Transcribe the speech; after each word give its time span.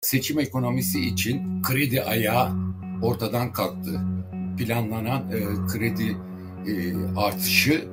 Seçim 0.00 0.38
ekonomisi 0.38 1.00
için 1.00 1.62
kredi 1.62 2.02
ayağı 2.02 2.52
ortadan 3.02 3.52
kalktı. 3.52 4.00
Planlanan 4.58 5.30
e, 5.32 5.38
kredi 5.68 6.16
e, 6.66 6.72
artışı 7.16 7.88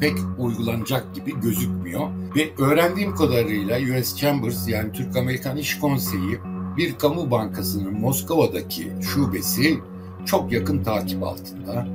pek 0.00 0.12
uygulanacak 0.38 1.14
gibi 1.14 1.40
gözükmüyor. 1.40 2.08
Ve 2.36 2.50
öğrendiğim 2.58 3.14
kadarıyla 3.14 3.78
US 3.78 4.16
Chambers 4.16 4.68
yani 4.68 4.92
Türk-Amerikan 4.92 5.56
İş 5.56 5.78
Konseyi 5.78 6.38
bir 6.76 6.98
kamu 6.98 7.30
bankasının 7.30 8.00
Moskova'daki 8.00 8.92
şubesi 9.02 9.78
çok 10.26 10.52
yakın 10.52 10.82
takip 10.82 11.22
altında. 11.22 11.86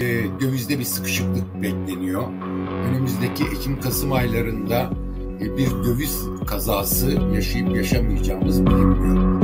E, 0.00 0.24
dövizde 0.40 0.78
bir 0.78 0.84
sıkışıklık 0.84 1.62
bekleniyor. 1.62 2.32
Önümüzdeki 2.88 3.44
Ekim-Kasım 3.44 4.12
aylarında 4.12 4.90
bir 5.40 5.70
döviz 5.70 6.28
kazası 6.46 7.10
yaşayıp 7.34 7.76
yaşamayacağımız 7.76 8.66
bilinmiyor. 8.66 9.40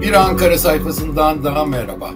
Bir 0.00 0.12
Ankara 0.12 0.58
sayfasından 0.58 1.44
daha 1.44 1.64
merhaba. 1.64 2.14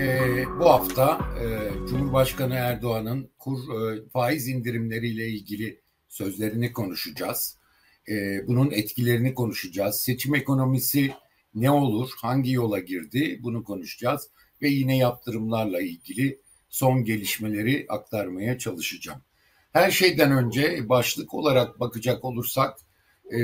Ee, 0.00 0.44
bu 0.60 0.70
hafta 0.70 1.20
e, 1.42 1.46
Cumhurbaşkanı 1.88 2.54
Erdoğan'ın 2.54 3.30
kur 3.38 3.58
e, 3.58 4.08
faiz 4.12 4.48
indirimleriyle 4.48 5.28
ilgili 5.28 5.80
sözlerini 6.08 6.72
konuşacağız. 6.72 7.57
E, 8.10 8.46
bunun 8.46 8.70
etkilerini 8.70 9.34
konuşacağız. 9.34 10.00
Seçim 10.00 10.34
ekonomisi 10.34 11.14
ne 11.54 11.70
olur, 11.70 12.10
hangi 12.16 12.52
yola 12.52 12.78
girdi 12.78 13.40
bunu 13.42 13.64
konuşacağız. 13.64 14.28
Ve 14.62 14.68
yine 14.68 14.96
yaptırımlarla 14.96 15.80
ilgili 15.80 16.38
son 16.68 17.04
gelişmeleri 17.04 17.86
aktarmaya 17.88 18.58
çalışacağım. 18.58 19.22
Her 19.72 19.90
şeyden 19.90 20.32
önce 20.32 20.88
başlık 20.88 21.34
olarak 21.34 21.80
bakacak 21.80 22.24
olursak 22.24 22.78
e, 23.30 23.38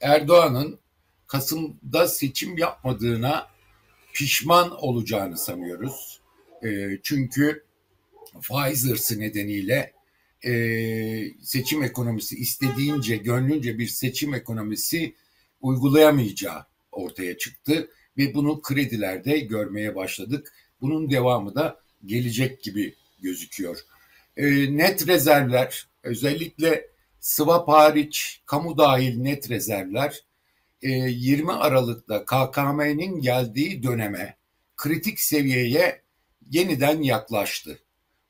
Erdoğan'ın 0.00 0.78
Kasım'da 1.26 2.08
seçim 2.08 2.58
yapmadığına 2.58 3.46
pişman 4.12 4.82
olacağını 4.84 5.38
sanıyoruz. 5.38 6.20
E, 6.64 6.98
çünkü 7.02 7.64
faiz 8.40 9.16
nedeniyle 9.18 9.92
e, 10.44 10.52
seçim 11.42 11.82
ekonomisi 11.82 12.36
istediğince, 12.36 13.16
gönlünce 13.16 13.78
bir 13.78 13.86
seçim 13.86 14.34
ekonomisi 14.34 15.14
uygulayamayacağı 15.60 16.64
ortaya 16.92 17.38
çıktı 17.38 17.90
ve 18.18 18.34
bunu 18.34 18.62
kredilerde 18.62 19.38
görmeye 19.38 19.94
başladık. 19.94 20.52
Bunun 20.80 21.10
devamı 21.10 21.54
da 21.54 21.80
gelecek 22.06 22.62
gibi 22.62 22.94
gözüküyor. 23.20 23.78
E, 24.36 24.76
net 24.76 25.08
rezervler 25.08 25.86
özellikle 26.02 26.86
swap 27.20 27.68
hariç 27.68 28.40
kamu 28.46 28.78
dahil 28.78 29.16
net 29.16 29.50
rezervler 29.50 30.24
20 30.82 31.52
Aralık'ta 31.52 32.24
KKM'nin 32.24 33.20
geldiği 33.20 33.82
döneme 33.82 34.36
kritik 34.76 35.20
seviyeye 35.20 36.02
yeniden 36.50 37.02
yaklaştı. 37.02 37.78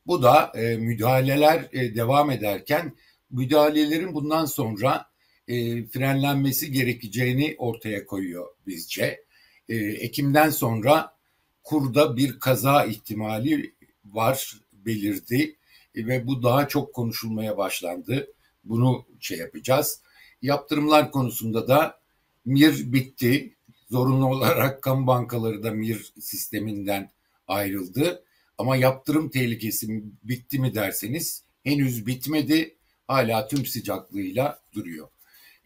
Bu 0.06 0.22
da 0.22 0.52
e, 0.54 0.76
müdahaleler 0.76 1.68
e, 1.72 1.94
devam 1.94 2.30
ederken 2.30 2.96
müdahalelerin 3.30 4.14
bundan 4.14 4.44
sonra 4.44 5.06
e, 5.48 5.86
frenlenmesi 5.86 6.72
gerekeceğini 6.72 7.54
ortaya 7.58 8.06
koyuyor 8.06 8.46
bizce. 8.66 9.24
E, 9.68 9.76
Ekim'den 9.76 10.50
sonra 10.50 11.16
kurda 11.62 12.16
bir 12.16 12.38
kaza 12.38 12.84
ihtimali 12.84 13.74
var 14.04 14.56
belirdi 14.72 15.56
e, 15.94 16.06
ve 16.06 16.26
bu 16.26 16.42
daha 16.42 16.68
çok 16.68 16.94
konuşulmaya 16.94 17.56
başlandı. 17.56 18.26
Bunu 18.64 19.06
şey 19.20 19.38
yapacağız. 19.38 20.02
Yaptırımlar 20.42 21.10
konusunda 21.12 21.68
da 21.68 22.00
MIR 22.44 22.92
bitti. 22.92 23.54
Zorunlu 23.90 24.26
olarak 24.26 24.82
kamu 24.82 25.06
bankaları 25.06 25.62
da 25.62 25.70
MIR 25.70 26.12
sisteminden 26.20 27.10
ayrıldı. 27.48 28.24
Ama 28.58 28.76
yaptırım 28.76 29.30
tehlikesi 29.30 30.02
bitti 30.22 30.58
mi 30.58 30.74
derseniz 30.74 31.44
henüz 31.64 32.06
bitmedi. 32.06 32.76
Hala 33.06 33.48
tüm 33.48 33.66
sıcaklığıyla 33.66 34.62
duruyor. 34.72 35.08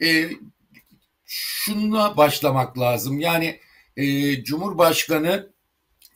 E, 0.02 0.30
şununla 1.24 2.16
başlamak 2.16 2.78
lazım. 2.78 3.20
Yani 3.20 3.60
e, 3.96 4.34
Cumhurbaşkanı 4.44 5.52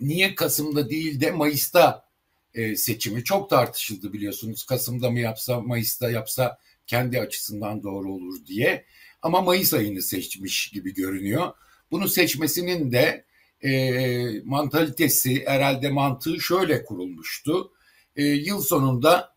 niye 0.01 0.35
Kasım'da 0.35 0.91
değil 0.91 1.21
de 1.21 1.31
Mayıs'ta 1.31 2.09
e, 2.55 2.77
seçimi 2.77 3.25
çok 3.25 3.51
tartışıldı 3.51 4.13
biliyorsunuz. 4.13 4.65
Kasım'da 4.65 5.11
mı 5.11 5.21
yapsa, 5.21 5.61
Mayıs'ta 5.61 6.11
yapsa 6.11 6.59
kendi 6.87 7.21
açısından 7.21 7.83
doğru 7.83 8.13
olur 8.13 8.47
diye. 8.47 8.85
Ama 9.23 9.41
Mayıs 9.41 9.75
ayını 9.75 10.03
seçmiş 10.03 10.71
gibi 10.71 10.95
görünüyor. 10.95 11.53
Bunu 11.91 12.09
seçmesinin 12.09 12.93
de 12.93 13.25
e, 13.65 14.41
mantalitesi, 14.45 15.45
herhalde 15.47 15.91
mantığı 15.91 16.41
şöyle 16.41 16.85
kurulmuştu. 16.85 17.73
E, 18.17 18.25
yıl 18.25 18.61
sonunda, 18.61 19.35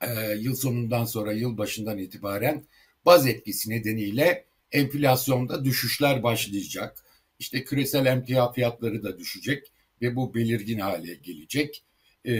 e, 0.00 0.32
yıl 0.38 0.54
sonundan 0.54 1.04
sonra 1.04 1.32
yıl 1.32 1.58
başından 1.58 1.98
itibaren 1.98 2.64
baz 3.06 3.26
etkisi 3.26 3.70
nedeniyle 3.70 4.46
enflasyonda 4.72 5.64
düşüşler 5.64 6.22
başlayacak. 6.22 7.04
İşte 7.38 7.64
küresel 7.64 8.06
emtia 8.06 8.52
fiyatları 8.52 9.02
da 9.02 9.18
düşecek 9.18 9.72
ve 10.02 10.16
bu 10.16 10.34
belirgin 10.34 10.78
hale 10.78 11.14
gelecek. 11.14 11.84
E, 12.24 12.32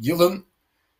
yılın 0.00 0.46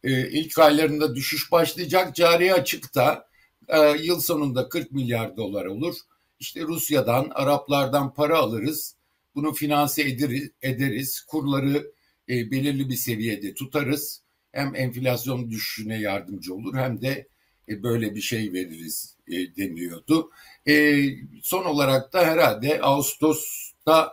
e, 0.04 0.28
ilk 0.30 0.58
aylarında 0.58 1.14
düşüş 1.14 1.52
başlayacak. 1.52 2.14
Cari 2.14 2.54
açıkta 2.54 3.28
e, 3.68 3.78
yıl 3.88 4.20
sonunda 4.20 4.68
40 4.68 4.92
milyar 4.92 5.36
dolar 5.36 5.64
olur. 5.64 5.96
İşte 6.40 6.60
Rusya'dan, 6.60 7.30
Araplardan 7.34 8.14
para 8.14 8.38
alırız 8.38 8.95
bunu 9.36 9.52
finanse 9.52 10.02
ederiz, 10.02 10.50
ederiz. 10.62 11.20
kurları 11.20 11.92
e, 12.28 12.50
belirli 12.50 12.88
bir 12.88 12.96
seviyede 12.96 13.54
tutarız. 13.54 14.22
Hem 14.52 14.74
enflasyon 14.74 15.50
düşüşüne 15.50 16.00
yardımcı 16.00 16.54
olur 16.54 16.76
hem 16.76 17.00
de 17.00 17.28
e, 17.68 17.82
böyle 17.82 18.14
bir 18.14 18.20
şey 18.20 18.52
veririz 18.52 19.16
e, 19.28 19.56
deniyordu. 19.56 20.30
E, 20.68 21.04
son 21.42 21.64
olarak 21.64 22.12
da 22.12 22.26
herhalde 22.26 22.80
Ağustos'ta 22.82 24.12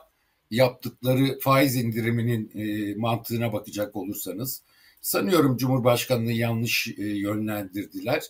yaptıkları 0.52 1.40
faiz 1.40 1.76
indiriminin 1.76 2.52
e, 2.56 2.96
mantığına 2.96 3.54
bakacak 3.54 3.96
olursanız 3.96 4.64
sanıyorum 5.02 5.58
Cumhurbaşkanı'nı 5.58 6.32
yanlış 6.32 6.88
e, 6.88 7.04
yönlendirdiler 7.04 8.24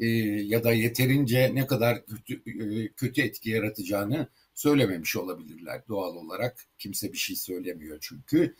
e, 0.00 0.06
ya 0.46 0.64
da 0.64 0.72
yeterince 0.72 1.54
ne 1.54 1.66
kadar 1.66 2.06
kötü, 2.06 2.34
e, 2.34 2.88
kötü 2.88 3.22
etki 3.22 3.50
yaratacağını 3.50 4.28
söylememiş 4.54 5.16
olabilirler 5.16 5.82
doğal 5.88 6.16
olarak. 6.16 6.66
Kimse 6.78 7.12
bir 7.12 7.18
şey 7.18 7.36
söylemiyor 7.36 7.98
çünkü. 8.00 8.56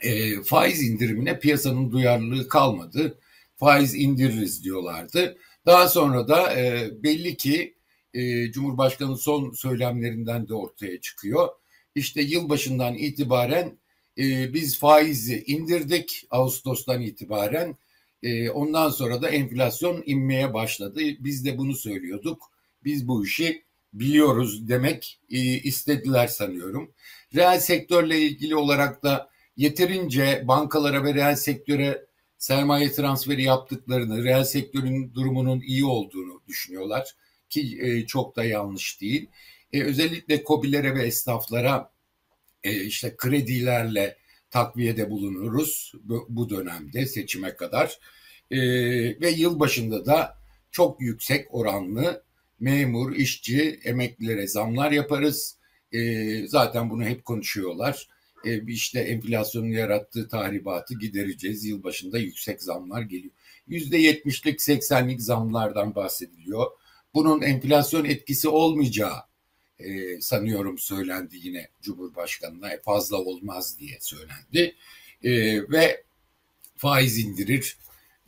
E, 0.00 0.42
faiz 0.42 0.82
indirimine 0.82 1.38
piyasanın 1.38 1.90
duyarlılığı 1.90 2.48
kalmadı. 2.48 3.18
Faiz 3.56 3.94
indiririz 3.94 4.64
diyorlardı. 4.64 5.38
Daha 5.66 5.88
sonra 5.88 6.28
da 6.28 6.60
e, 6.60 6.90
belli 7.02 7.36
ki 7.36 7.74
e, 8.14 8.52
Cumhurbaşkanı 8.52 9.18
son 9.18 9.52
söylemlerinden 9.52 10.48
de 10.48 10.54
ortaya 10.54 11.00
çıkıyor. 11.00 11.48
İşte 11.94 12.22
yılbaşından 12.22 12.94
itibaren 12.94 13.78
e, 14.18 14.54
biz 14.54 14.78
faizi 14.78 15.44
indirdik 15.46 16.26
Ağustos'tan 16.30 17.02
itibaren. 17.02 17.76
E, 18.22 18.50
ondan 18.50 18.90
sonra 18.90 19.22
da 19.22 19.28
enflasyon 19.28 20.02
inmeye 20.06 20.54
başladı. 20.54 21.00
Biz 21.20 21.44
de 21.44 21.58
bunu 21.58 21.74
söylüyorduk. 21.74 22.52
Biz 22.84 23.08
bu 23.08 23.24
işi 23.24 23.62
biliyoruz 23.92 24.68
demek 24.68 25.20
e, 25.30 25.38
istediler 25.38 26.26
sanıyorum. 26.26 26.92
Reel 27.34 27.60
sektörle 27.60 28.20
ilgili 28.20 28.56
olarak 28.56 29.02
da 29.02 29.30
yeterince 29.56 30.44
bankalara 30.48 31.04
ve 31.04 31.14
reel 31.14 31.36
sektöre 31.36 32.06
sermaye 32.38 32.92
transferi 32.92 33.42
yaptıklarını, 33.42 34.24
reel 34.24 34.44
sektörün 34.44 35.14
durumunun 35.14 35.60
iyi 35.60 35.84
olduğunu 35.84 36.42
düşünüyorlar 36.48 37.14
ki 37.50 37.78
e, 37.82 38.06
çok 38.06 38.36
da 38.36 38.44
yanlış 38.44 39.00
değil. 39.00 39.28
E, 39.72 39.82
özellikle 39.82 40.44
kobilere 40.44 40.94
ve 40.94 41.02
esnaflara 41.02 41.92
e, 42.64 42.84
işte 42.84 43.14
kredilerle 43.16 44.16
takviyede 44.50 45.10
bulunuruz 45.10 45.92
bu, 46.02 46.26
bu 46.28 46.50
dönemde 46.50 47.06
seçime 47.06 47.56
kadar 47.56 47.98
e, 48.50 48.58
ve 49.20 49.30
yıl 49.30 49.60
başında 49.60 50.06
da 50.06 50.38
çok 50.70 51.00
yüksek 51.00 51.54
oranlı 51.54 52.27
memur, 52.60 53.16
işçi, 53.16 53.80
emeklilere 53.84 54.46
zamlar 54.46 54.92
yaparız. 54.92 55.56
E, 55.92 56.48
zaten 56.48 56.90
bunu 56.90 57.04
hep 57.04 57.24
konuşuyorlar. 57.24 58.08
E, 58.44 58.66
işte 58.66 59.00
enflasyonun 59.00 59.68
yarattığı 59.68 60.28
tahribatı 60.28 60.94
gidereceğiz. 60.94 61.64
Yılbaşında 61.64 62.18
yüksek 62.18 62.62
zamlar 62.62 63.02
geliyor. 63.02 63.34
Yüzde 63.66 63.98
yetmişlik, 63.98 64.62
seksenlik 64.62 65.22
zamlardan 65.22 65.94
bahsediliyor. 65.94 66.66
Bunun 67.14 67.42
enflasyon 67.42 68.04
etkisi 68.04 68.48
olmayacağı 68.48 69.28
e, 69.78 70.20
sanıyorum 70.20 70.78
söylendi 70.78 71.36
yine 71.42 71.68
Cumhurbaşkanı'na 71.82 72.72
e, 72.72 72.80
fazla 72.82 73.16
olmaz 73.16 73.76
diye 73.78 73.98
söylendi 74.00 74.74
e, 75.22 75.30
ve 75.70 76.04
faiz 76.76 77.18
indirir. 77.18 77.76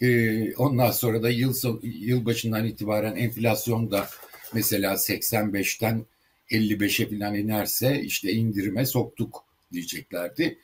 E, 0.01 0.55
ondan 0.55 0.91
sonra 0.91 1.23
da 1.23 1.31
yıl 1.31 1.55
yılbaşından 1.83 2.67
itibaren 2.67 3.17
enflasyon 3.17 3.91
da 3.91 4.09
mesela 4.55 4.93
85'ten 4.93 6.07
55'e 6.51 7.11
falan 7.11 7.35
inerse 7.35 8.03
işte 8.03 8.33
indirime 8.33 8.87
soktuk 8.87 9.45
diyeceklerdi. 9.73 10.59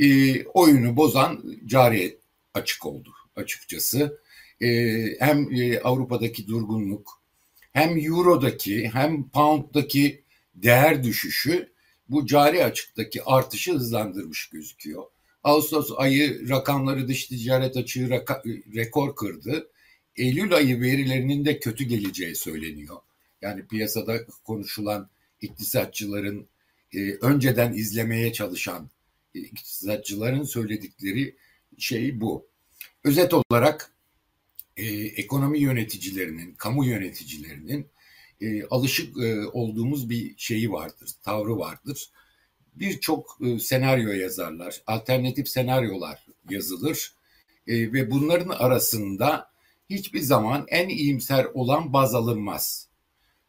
E, 0.00 0.44
oyunu 0.44 0.96
bozan 0.96 1.58
cari 1.66 2.18
açık 2.54 2.86
oldu 2.86 3.10
açıkçası. 3.36 4.18
E, 4.60 4.68
hem 5.18 5.52
e, 5.52 5.80
Avrupa'daki 5.80 6.46
durgunluk 6.46 7.22
hem 7.72 7.98
Euro'daki 7.98 8.90
hem 8.92 9.28
Pound'daki 9.28 10.22
değer 10.54 11.04
düşüşü 11.04 11.72
bu 12.08 12.26
cari 12.26 12.64
açıktaki 12.64 13.22
artışı 13.24 13.72
hızlandırmış 13.72 14.48
gözüküyor. 14.48 15.04
Ağustos 15.44 15.90
ayı 15.96 16.48
rakamları 16.48 17.08
dış 17.08 17.26
ticaret 17.26 17.76
açığı 17.76 18.10
raka, 18.10 18.42
rekor 18.74 19.16
kırdı. 19.16 19.70
Eylül 20.16 20.54
ayı 20.54 20.80
verilerinin 20.80 21.44
de 21.44 21.58
kötü 21.58 21.84
geleceği 21.84 22.36
söyleniyor. 22.36 22.96
Yani 23.42 23.66
piyasada 23.66 24.26
konuşulan 24.44 25.10
iktisatçıların 25.40 26.48
e, 26.92 27.12
önceden 27.12 27.72
izlemeye 27.72 28.32
çalışan 28.32 28.90
e, 29.34 29.38
iktisatçıların 29.38 30.42
söyledikleri 30.42 31.36
şey 31.78 32.20
bu. 32.20 32.46
Özet 33.04 33.32
olarak 33.34 33.92
e, 34.76 34.86
ekonomi 34.94 35.58
yöneticilerinin, 35.58 36.54
kamu 36.54 36.84
yöneticilerinin 36.84 37.86
e, 38.40 38.64
alışık 38.64 39.18
e, 39.18 39.46
olduğumuz 39.46 40.10
bir 40.10 40.34
şeyi 40.36 40.72
vardır, 40.72 41.10
tavrı 41.22 41.58
vardır. 41.58 42.10
Birçok 42.74 43.38
e, 43.40 43.58
senaryo 43.58 44.12
yazarlar, 44.12 44.82
alternatif 44.86 45.48
senaryolar 45.48 46.26
yazılır 46.50 47.14
e, 47.66 47.92
ve 47.92 48.10
bunların 48.10 48.48
arasında 48.48 49.50
hiçbir 49.90 50.20
zaman 50.20 50.64
en 50.68 50.88
iyimser 50.88 51.44
olan 51.44 51.92
baz 51.92 52.14
alınmaz. 52.14 52.88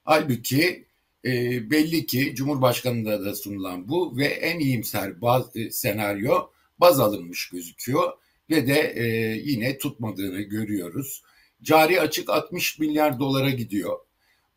Halbuki 0.04 0.88
e, 1.25 1.31
belli 1.72 2.06
ki 2.06 2.36
Cumhurbaşkanı'nda 2.36 3.25
da 3.25 3.36
sunulan 3.36 3.89
bu 3.89 4.18
ve 4.18 4.25
en 4.25 4.60
iyimser 4.60 5.22
baz, 5.22 5.56
e, 5.56 5.72
senaryo 5.72 6.50
baz 6.77 7.00
alınmış 7.00 7.50
gözüküyor 7.50 8.13
ve 8.50 8.68
de 8.68 8.94
e, 8.95 9.06
yine 9.44 9.77
tutmadığını 9.77 10.42
görüyoruz. 10.42 11.24
Cari 11.62 12.01
açık 12.01 12.30
60 12.30 12.80
milyar 12.80 13.19
dolara 13.19 13.50
gidiyor. 13.50 14.00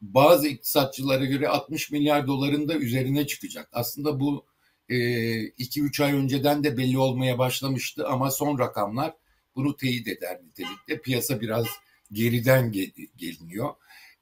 Bazı 0.01 0.49
iktisatçılara 0.49 1.25
göre 1.25 1.49
60 1.49 1.91
milyar 1.91 2.27
doların 2.27 2.69
da 2.69 2.75
üzerine 2.75 3.27
çıkacak. 3.27 3.69
Aslında 3.73 4.21
bu 4.21 4.47
2-3 4.89 6.03
e, 6.03 6.05
ay 6.05 6.13
önceden 6.13 6.65
de 6.65 6.77
belli 6.77 6.99
olmaya 6.99 7.39
başlamıştı 7.39 8.07
ama 8.07 8.31
son 8.31 8.59
rakamlar 8.59 9.15
bunu 9.57 9.77
teyit 9.77 10.09
eder 10.09 10.39
nitelikte. 10.47 11.01
Piyasa 11.01 11.41
biraz 11.41 11.67
geriden 12.13 12.73
gel 12.73 12.91
geliniyor. 13.17 13.75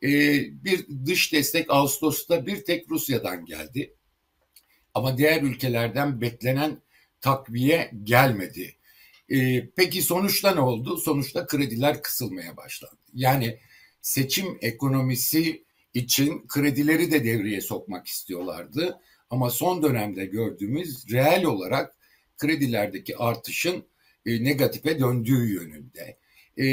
E, 0.02 0.08
bir 0.64 0.86
dış 1.06 1.32
destek 1.32 1.66
Ağustos'ta 1.68 2.46
bir 2.46 2.64
tek 2.64 2.90
Rusya'dan 2.90 3.44
geldi. 3.44 3.94
Ama 4.94 5.18
diğer 5.18 5.42
ülkelerden 5.42 6.20
beklenen 6.20 6.82
takviye 7.20 7.90
gelmedi. 8.04 8.76
E, 9.28 9.68
peki 9.70 10.02
sonuçta 10.02 10.54
ne 10.54 10.60
oldu? 10.60 10.96
Sonuçta 10.96 11.46
krediler 11.46 12.02
kısılmaya 12.02 12.56
başlandı. 12.56 13.00
Yani 13.14 13.58
seçim 14.02 14.58
ekonomisi 14.60 15.64
için 15.94 16.46
kredileri 16.48 17.10
de 17.10 17.24
devreye 17.24 17.60
sokmak 17.60 18.06
istiyorlardı. 18.06 19.00
Ama 19.30 19.50
son 19.50 19.82
dönemde 19.82 20.26
gördüğümüz 20.26 21.12
reel 21.12 21.44
olarak 21.44 21.96
kredilerdeki 22.36 23.16
artışın 23.16 23.84
e, 24.26 24.44
negatife 24.44 25.00
döndüğü 25.00 25.54
yönünde. 25.54 26.18
E, 26.56 26.66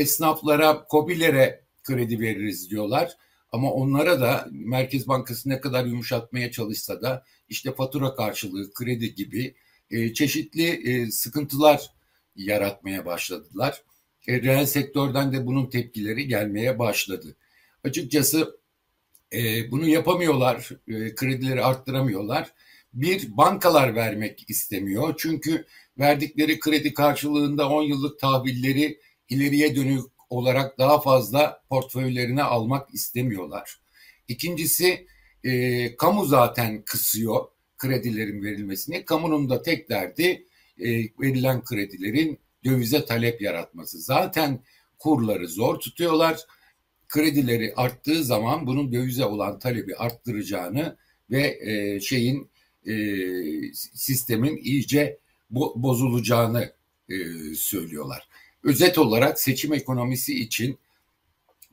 esnaflara, 0.00 0.84
kobilere 0.84 1.64
kredi 1.82 2.20
veririz 2.20 2.70
diyorlar. 2.70 3.16
Ama 3.52 3.72
onlara 3.72 4.20
da 4.20 4.48
Merkez 4.50 5.08
Bankası 5.08 5.48
ne 5.48 5.60
kadar 5.60 5.84
yumuşatmaya 5.86 6.50
çalışsa 6.50 7.02
da 7.02 7.24
işte 7.48 7.74
fatura 7.74 8.14
karşılığı 8.14 8.72
kredi 8.72 9.14
gibi 9.14 9.54
e, 9.90 10.14
çeşitli 10.14 10.66
e, 10.66 11.10
sıkıntılar 11.10 11.90
yaratmaya 12.36 13.06
başladılar. 13.06 13.82
E, 14.28 14.42
reel 14.42 14.66
sektörden 14.66 15.32
de 15.32 15.46
bunun 15.46 15.70
tepkileri 15.70 16.28
gelmeye 16.28 16.78
başladı. 16.78 17.36
Açıkçası 17.84 18.58
e, 19.34 19.70
bunu 19.70 19.88
yapamıyorlar, 19.88 20.70
e, 20.88 21.14
kredileri 21.14 21.64
arttıramıyorlar. 21.64 22.52
Bir, 22.92 23.36
bankalar 23.36 23.94
vermek 23.94 24.50
istemiyor. 24.50 25.14
Çünkü 25.18 25.66
verdikleri 25.98 26.60
kredi 26.60 26.94
karşılığında 26.94 27.68
10 27.68 27.82
yıllık 27.82 28.20
tahvilleri 28.20 29.00
ileriye 29.28 29.76
dönük 29.76 30.04
olarak 30.30 30.78
daha 30.78 31.00
fazla 31.00 31.62
portföylerine 31.68 32.42
almak 32.42 32.94
istemiyorlar. 32.94 33.80
İkincisi, 34.28 35.06
e, 35.44 35.96
kamu 35.96 36.24
zaten 36.24 36.82
kısıyor 36.82 37.44
kredilerin 37.78 38.42
verilmesini. 38.42 39.04
Kamunun 39.04 39.50
da 39.50 39.62
tek 39.62 39.88
derdi 39.88 40.46
e, 40.78 40.86
verilen 41.20 41.64
kredilerin 41.64 42.38
dövize 42.64 43.04
talep 43.04 43.42
yaratması. 43.42 43.98
Zaten 43.98 44.60
kurları 44.98 45.48
zor 45.48 45.78
tutuyorlar. 45.78 46.40
Kredileri 47.14 47.72
arttığı 47.76 48.24
zaman 48.24 48.66
bunun 48.66 48.92
dövize 48.92 49.24
olan 49.24 49.58
talebi 49.58 49.96
arttıracağını 49.96 50.96
ve 51.30 51.58
e, 51.60 52.00
şeyin 52.00 52.50
e, 52.86 52.94
sistemin 53.74 54.56
iyice 54.56 55.18
bo 55.50 55.72
bozulacağını 55.76 56.72
e, 57.08 57.14
söylüyorlar. 57.54 58.28
Özet 58.62 58.98
olarak 58.98 59.40
seçim 59.40 59.74
ekonomisi 59.74 60.40
için 60.40 60.78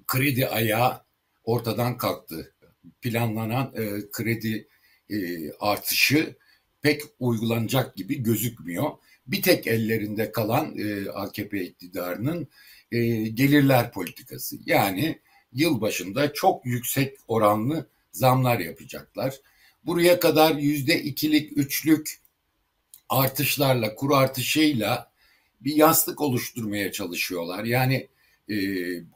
kredi 0.08 0.48
ayağı 0.48 1.02
ortadan 1.44 1.98
kalktı. 1.98 2.54
Planlanan 3.02 3.74
e, 3.76 4.12
kredi 4.12 4.68
e, 5.10 5.18
artışı 5.60 6.36
pek 6.82 7.02
uygulanacak 7.20 7.96
gibi 7.96 8.24
gözükmüyor. 8.24 8.92
Bir 9.28 9.42
tek 9.42 9.68
ellerinde 9.68 10.32
kalan 10.32 10.78
e, 10.78 11.10
AKP 11.10 11.64
iktidarının 11.64 12.48
e, 12.92 13.00
gelirler 13.16 13.92
politikası. 13.92 14.58
Yani 14.66 15.20
yıl 15.54 15.82
başında 15.82 16.34
çok 16.34 16.66
yüksek 16.66 17.18
oranlı 17.28 17.86
zamlar 18.12 18.60
yapacaklar. 18.60 19.36
Buraya 19.86 20.20
kadar 20.20 20.56
yüzde 20.56 21.04
ikilik, 21.04 21.58
üçlük 21.58 22.20
artışlarla, 23.10 23.96
kur 23.96 24.12
artışıyla 24.12 25.12
bir 25.62 25.76
yastık 25.76 26.22
oluşturmaya 26.22 26.92
çalışıyorlar. 26.92 27.64
Yani 27.64 28.08
e, 28.50 28.56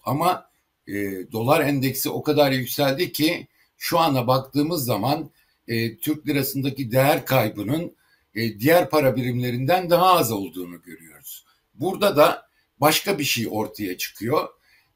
ama 0.03 0.49
e, 0.87 0.93
dolar 1.31 1.61
endeksi 1.61 2.09
o 2.09 2.23
kadar 2.23 2.51
yükseldi 2.51 3.11
ki 3.11 3.47
şu 3.77 3.99
ana 3.99 4.27
baktığımız 4.27 4.85
zaman 4.85 5.29
e, 5.67 5.97
Türk 5.97 6.27
lirasındaki 6.27 6.91
değer 6.91 7.25
kaybının 7.25 7.95
e, 8.35 8.59
diğer 8.59 8.89
para 8.89 9.15
birimlerinden 9.15 9.89
daha 9.89 10.13
az 10.13 10.31
olduğunu 10.31 10.81
görüyoruz. 10.81 11.45
Burada 11.73 12.17
da 12.17 12.49
başka 12.81 13.19
bir 13.19 13.23
şey 13.23 13.47
ortaya 13.49 13.97
çıkıyor. 13.97 14.49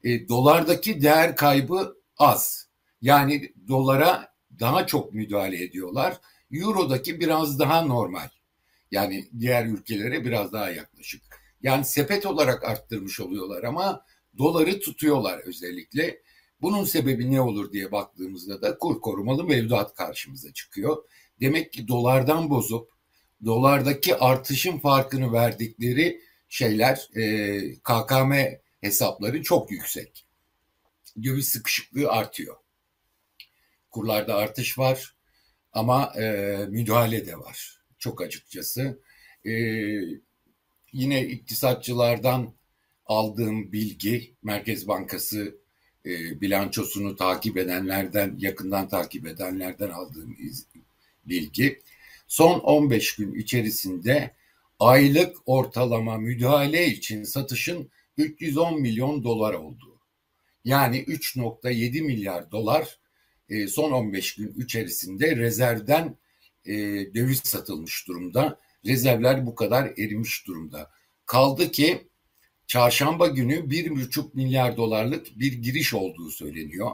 E, 0.04 0.28
dolardaki 0.28 1.02
değer 1.02 1.36
kaybı 1.36 1.96
az. 2.18 2.68
Yani 3.02 3.52
dolara 3.68 4.34
daha 4.60 4.86
çok 4.86 5.14
müdahale 5.14 5.62
ediyorlar. 5.62 6.20
Euro'daki 6.52 7.20
biraz 7.20 7.58
daha 7.58 7.82
normal. 7.82 8.28
Yani 8.90 9.28
diğer 9.38 9.66
ülkelere 9.66 10.24
biraz 10.24 10.52
daha 10.52 10.70
yaklaşık. 10.70 11.22
Yani 11.62 11.84
sepet 11.84 12.26
olarak 12.26 12.64
arttırmış 12.64 13.20
oluyorlar 13.20 13.62
ama 13.64 14.04
doları 14.38 14.80
tutuyorlar 14.80 15.38
özellikle. 15.38 16.22
Bunun 16.60 16.84
sebebi 16.84 17.32
ne 17.32 17.40
olur 17.40 17.72
diye 17.72 17.92
baktığımızda 17.92 18.62
da 18.62 18.78
kur 18.78 19.00
korumalı 19.00 19.44
mevduat 19.44 19.94
karşımıza 19.94 20.52
çıkıyor. 20.52 20.96
Demek 21.40 21.72
ki 21.72 21.88
dolardan 21.88 22.50
bozup 22.50 22.90
dolardaki 23.44 24.16
artışın 24.16 24.78
farkını 24.78 25.32
verdikleri 25.32 26.20
şeyler 26.48 27.08
e, 27.16 27.74
KKM 27.74 28.32
hesapları 28.80 29.42
çok 29.42 29.70
yüksek. 29.70 30.26
Döviz 31.22 31.48
sıkışıklığı 31.48 32.10
artıyor. 32.10 32.56
Kurlarda 33.90 34.34
artış 34.34 34.78
var 34.78 35.14
ama 35.72 36.12
e, 36.16 36.56
müdahale 36.68 37.26
de 37.26 37.38
var. 37.38 37.80
Çok 37.98 38.22
açıkçası. 38.22 39.00
E, 39.46 39.52
yine 40.92 41.26
iktisatçılardan 41.26 42.54
aldığım 43.06 43.72
bilgi 43.72 44.34
Merkez 44.42 44.88
Bankası 44.88 45.56
e, 46.06 46.40
bilançosunu 46.40 47.16
takip 47.16 47.56
edenlerden, 47.56 48.36
yakından 48.38 48.88
takip 48.88 49.26
edenlerden 49.26 49.90
aldığım 49.90 50.36
bilgi 51.26 51.80
son 52.28 52.60
15 52.60 53.16
gün 53.16 53.34
içerisinde 53.34 54.34
aylık 54.78 55.36
ortalama 55.46 56.18
müdahale 56.18 56.86
için 56.86 57.24
satışın 57.24 57.90
310 58.20 58.80
milyon 58.80 59.24
dolar 59.24 59.54
olduğu. 59.54 60.00
Yani 60.64 60.98
3.7 60.98 62.02
milyar 62.02 62.50
dolar 62.50 62.98
e, 63.48 63.66
son 63.66 63.92
15 63.92 64.34
gün 64.34 64.54
içerisinde 64.64 65.36
rezervden 65.36 66.16
e, 66.64 66.74
döviz 67.14 67.40
satılmış 67.44 68.08
durumda. 68.08 68.58
Rezervler 68.86 69.46
bu 69.46 69.54
kadar 69.54 69.86
erimiş 69.86 70.46
durumda. 70.46 70.90
Kaldı 71.26 71.70
ki 71.70 72.08
çarşamba 72.66 73.26
günü 73.26 73.54
1,5 73.54 74.30
milyar 74.34 74.76
dolarlık 74.76 75.38
bir 75.38 75.52
giriş 75.52 75.94
olduğu 75.94 76.30
söyleniyor. 76.30 76.90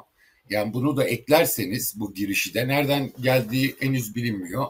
Yani 0.50 0.74
bunu 0.74 0.96
da 0.96 1.04
eklerseniz 1.04 2.00
bu 2.00 2.14
girişi 2.14 2.54
de 2.54 2.68
nereden 2.68 3.12
geldiği 3.20 3.76
henüz 3.80 4.14
bilinmiyor. 4.14 4.66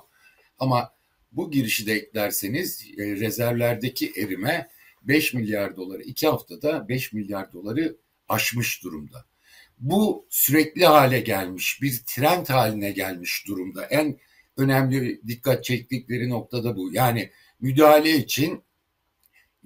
Ama 0.59 0.93
bu 1.33 1.51
girişi 1.51 1.87
de 1.87 1.93
eklerseniz 1.93 2.87
e, 2.99 3.03
rezervlerdeki 3.03 4.13
erime 4.17 4.69
5 5.09 5.35
milyar 5.35 5.77
doları 5.77 6.03
iki 6.03 6.27
haftada 6.27 6.89
5 6.89 7.13
milyar 7.13 7.53
doları 7.53 7.97
aşmış 8.29 8.85
durumda. 8.85 9.25
Bu 9.79 10.27
sürekli 10.31 10.87
hale 10.87 11.21
gelmiş, 11.21 11.83
bir 11.83 12.03
trend 12.07 12.47
haline 12.47 12.91
gelmiş 12.91 13.45
durumda. 13.49 13.87
En 13.87 14.19
önemli 14.57 15.21
dikkat 15.27 15.65
çektikleri 15.65 16.31
noktada 16.31 16.77
bu. 16.77 16.93
Yani 16.93 17.31
müdahale 17.61 18.17
için 18.17 18.63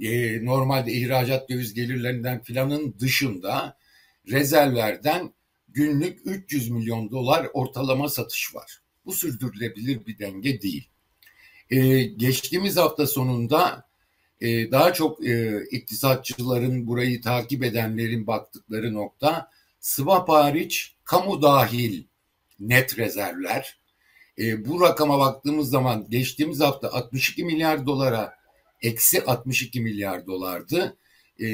e, 0.01 0.45
normalde 0.45 0.93
ihracat 0.93 1.51
döviz 1.51 1.75
gelirlerinden 1.75 2.43
filanın 2.43 2.95
dışında 2.99 3.79
rezervlerden 4.31 5.33
günlük 5.69 6.21
300 6.25 6.71
milyon 6.71 7.11
dolar 7.11 7.49
ortalama 7.53 8.09
satış 8.09 8.55
var. 8.55 8.83
Bu 9.05 9.13
sürdürülebilir 9.13 10.07
bir 10.07 10.19
denge 10.19 10.63
değil. 10.63 10.89
Ee, 11.71 12.03
geçtiğimiz 12.03 12.77
hafta 12.77 13.07
sonunda 13.07 13.90
e, 14.41 14.71
daha 14.71 14.93
çok 14.93 15.27
e, 15.27 15.65
iktisatçıların 15.71 16.87
burayı 16.87 17.23
takip 17.23 17.65
edenlerin 17.65 18.27
baktıkları 18.27 18.95
nokta 18.95 19.51
swap 19.81 20.29
hariç 20.29 20.95
kamu 21.05 21.43
dahil 21.43 22.05
net 22.61 22.99
rezervler. 22.99 23.81
E, 24.39 24.69
bu 24.69 24.81
rakama 24.81 25.19
baktığımız 25.19 25.71
zaman 25.71 26.07
geçtiğimiz 26.11 26.61
hafta 26.61 26.93
62 26.93 27.45
milyar 27.45 27.87
dolara 27.87 28.35
eksi 28.83 29.23
62 29.25 29.81
milyar 29.81 30.27
dolardı. 30.27 30.97
E, 31.41 31.47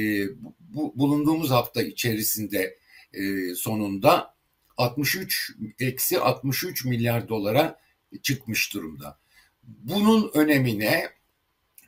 bu, 0.60 0.92
bulunduğumuz 0.98 1.50
hafta 1.50 1.82
içerisinde 1.82 2.78
e, 3.12 3.54
sonunda 3.54 4.34
63 4.76 5.52
eksi 5.80 6.20
63 6.20 6.84
milyar 6.84 7.28
dolara 7.28 7.80
çıkmış 8.22 8.74
durumda. 8.74 9.18
Bunun 9.62 10.30
önemine 10.34 11.08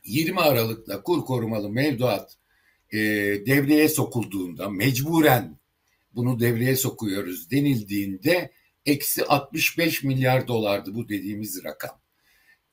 20 0.09 0.39
Aralık'ta 0.39 1.03
kur 1.03 1.25
korumalı 1.25 1.69
mevduat 1.69 2.37
e, 2.91 2.97
devreye 3.45 3.89
sokulduğunda 3.89 4.69
mecburen 4.69 5.57
bunu 6.15 6.39
devreye 6.39 6.75
sokuyoruz 6.75 7.51
denildiğinde 7.51 8.51
eksi 8.85 9.25
65 9.25 10.03
milyar 10.03 10.47
dolardı 10.47 10.95
bu 10.95 11.09
dediğimiz 11.09 11.63
rakam. 11.63 12.01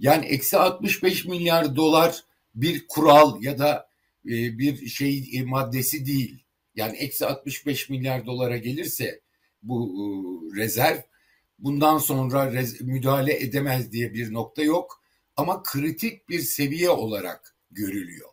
Yani 0.01 0.27
eksi 0.27 0.57
65 0.57 1.25
milyar 1.25 1.77
dolar 1.77 2.25
bir 2.55 2.87
kural 2.89 3.43
ya 3.43 3.59
da 3.59 3.89
e, 4.27 4.59
bir 4.59 4.87
şey 4.87 5.31
e, 5.33 5.43
maddesi 5.43 6.07
değil. 6.07 6.43
Yani 6.75 6.97
eksi 6.97 7.27
65 7.27 7.89
milyar 7.91 8.27
dolara 8.27 8.57
gelirse 8.57 9.21
bu 9.63 9.93
e, 9.95 10.03
rezerv 10.61 10.99
bundan 11.59 11.99
sonra 11.99 12.53
rez, 12.53 12.81
müdahale 12.81 13.41
edemez 13.41 13.93
diye 13.93 14.15
bir 14.15 14.33
nokta 14.33 14.63
yok. 14.63 15.03
Ama 15.37 15.63
kritik 15.63 16.29
bir 16.29 16.41
seviye 16.41 16.91
olarak 16.91 17.55
görülüyor. 17.71 18.29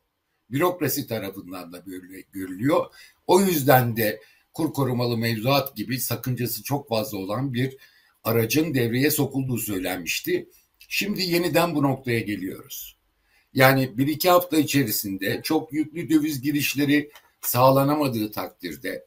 Bürokrasi 0.51 1.07
tarafından 1.07 1.73
da 1.73 1.83
görülüyor. 2.31 2.85
O 3.27 3.41
yüzden 3.41 3.97
de 3.97 4.21
kur 4.53 4.73
korumalı 4.73 5.17
mevzuat 5.17 5.75
gibi 5.75 5.99
sakıncası 5.99 6.63
çok 6.63 6.89
fazla 6.89 7.17
olan 7.17 7.53
bir 7.53 7.77
aracın 8.23 8.73
devreye 8.73 9.11
sokulduğu 9.11 9.57
söylenmişti. 9.57 10.49
Şimdi 10.79 11.21
yeniden 11.21 11.75
bu 11.75 11.83
noktaya 11.83 12.19
geliyoruz. 12.19 12.97
Yani 13.53 13.97
bir 13.97 14.07
iki 14.07 14.29
hafta 14.29 14.57
içerisinde 14.57 15.41
çok 15.43 15.73
yüklü 15.73 16.09
döviz 16.09 16.41
girişleri 16.41 17.11
sağlanamadığı 17.41 18.31
takdirde 18.31 19.05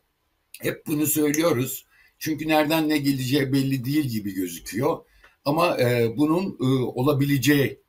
hep 0.60 0.86
bunu 0.86 1.06
söylüyoruz. 1.06 1.86
Çünkü 2.18 2.48
nereden 2.48 2.88
ne 2.88 2.98
geleceği 2.98 3.52
belli 3.52 3.84
değil 3.84 4.04
gibi 4.04 4.34
gözüküyor. 4.34 4.98
Ama 5.44 5.78
e, 5.78 6.16
bunun 6.16 6.56
e, 6.60 6.64
olabileceği 6.84 7.80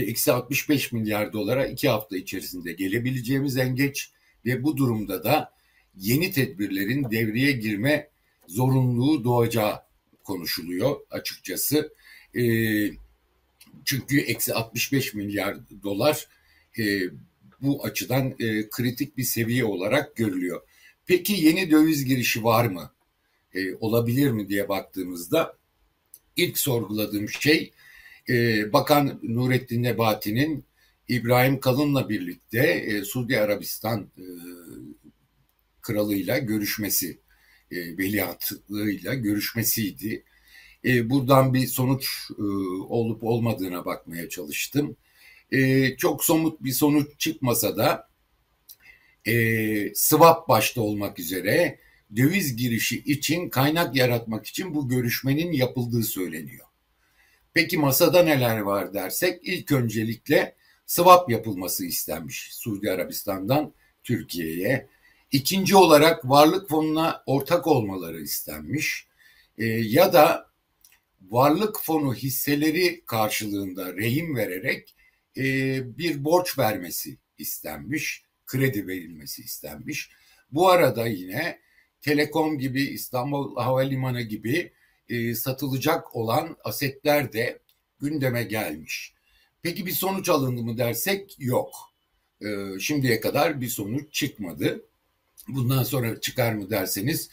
eksi 0.00 0.32
65 0.32 0.92
milyar 0.92 1.32
dolara 1.32 1.66
iki 1.66 1.88
hafta 1.88 2.16
içerisinde 2.16 2.72
gelebileceğimiz 2.72 3.56
en 3.56 3.76
geç 3.76 4.10
ve 4.46 4.62
bu 4.62 4.76
durumda 4.76 5.24
da 5.24 5.52
yeni 5.96 6.32
tedbirlerin 6.32 7.10
devreye 7.10 7.52
girme 7.52 8.08
zorunluluğu 8.48 9.24
doğacağı 9.24 9.82
konuşuluyor 10.24 10.96
açıkçası. 11.10 11.94
E, 12.36 12.44
çünkü 13.84 14.20
eksi 14.20 14.54
65 14.54 15.14
milyar 15.14 15.56
dolar 15.82 16.28
e, 16.78 16.82
bu 17.60 17.84
açıdan 17.84 18.34
e, 18.38 18.68
kritik 18.70 19.16
bir 19.16 19.22
seviye 19.22 19.64
olarak 19.64 20.16
görülüyor. 20.16 20.62
Peki 21.06 21.32
yeni 21.32 21.70
döviz 21.70 22.04
girişi 22.04 22.44
var 22.44 22.66
mı? 22.66 22.92
E, 23.54 23.74
olabilir 23.74 24.30
mi 24.30 24.48
diye 24.48 24.68
baktığımızda 24.68 25.56
ilk 26.36 26.58
sorguladığım 26.58 27.28
şey 27.28 27.72
e, 28.28 28.72
Bakan 28.72 29.20
Nurettin 29.22 29.82
Nebati'nin 29.82 30.64
İbrahim 31.08 31.60
Kalın'la 31.60 32.08
birlikte 32.08 32.66
e, 32.66 33.04
Suudi 33.04 33.40
Arabistan 33.40 34.00
e, 34.18 34.24
kralıyla 35.80 36.38
görüşmesi, 36.38 37.18
e, 37.70 37.98
veliahtıyla 37.98 39.14
görüşmesiydi. 39.14 40.24
E, 40.84 41.10
buradan 41.10 41.54
bir 41.54 41.66
sonuç 41.66 42.30
e, 42.38 42.42
olup 42.88 43.24
olmadığına 43.24 43.84
bakmaya 43.84 44.28
çalıştım. 44.28 44.96
E, 45.52 45.96
çok 45.96 46.24
somut 46.24 46.64
bir 46.64 46.72
sonuç 46.72 47.18
çıkmasa 47.18 47.76
da 47.76 48.08
e, 49.26 49.94
swap 49.94 50.48
başta 50.48 50.80
olmak 50.80 51.18
üzere 51.18 51.78
döviz 52.16 52.56
girişi 52.56 52.98
için 52.98 53.48
kaynak 53.48 53.96
yaratmak 53.96 54.46
için 54.46 54.74
bu 54.74 54.88
görüşmenin 54.88 55.52
yapıldığı 55.52 56.02
söyleniyor. 56.02 56.66
Peki 57.54 57.78
masada 57.78 58.22
neler 58.22 58.58
var 58.58 58.94
dersek 58.94 59.40
ilk 59.42 59.72
öncelikle 59.72 60.56
swap 60.86 61.30
yapılması 61.30 61.86
istenmiş 61.86 62.54
Suudi 62.54 62.90
Arabistan'dan 62.90 63.74
Türkiye'ye. 64.02 64.88
İkinci 65.32 65.76
olarak 65.76 66.30
varlık 66.30 66.68
fonuna 66.68 67.22
ortak 67.26 67.66
olmaları 67.66 68.20
istenmiş. 68.20 69.08
E, 69.58 69.64
ya 69.66 70.12
da 70.12 70.50
varlık 71.22 71.80
fonu 71.82 72.14
hisseleri 72.14 73.04
karşılığında 73.06 73.96
rehin 73.96 74.36
vererek 74.36 74.94
e, 75.36 75.42
bir 75.98 76.24
borç 76.24 76.58
vermesi 76.58 77.18
istenmiş, 77.38 78.24
kredi 78.46 78.86
verilmesi 78.86 79.42
istenmiş. 79.42 80.10
Bu 80.50 80.68
arada 80.68 81.06
yine 81.06 81.60
Telekom 82.00 82.58
gibi 82.58 82.82
İstanbul 82.82 83.56
Havalimanı 83.56 84.22
gibi 84.22 84.72
e, 85.08 85.34
satılacak 85.34 86.16
olan 86.16 86.56
asetler 86.64 87.32
de 87.32 87.58
gündeme 88.00 88.42
gelmiş. 88.42 89.14
Peki 89.62 89.86
bir 89.86 89.92
sonuç 89.92 90.28
alındı 90.28 90.62
mı 90.62 90.78
dersek 90.78 91.36
yok. 91.38 91.74
E, 92.40 92.78
şimdiye 92.80 93.20
kadar 93.20 93.60
bir 93.60 93.68
sonuç 93.68 94.12
çıkmadı. 94.12 94.84
Bundan 95.48 95.82
sonra 95.82 96.20
çıkar 96.20 96.52
mı 96.52 96.70
derseniz 96.70 97.30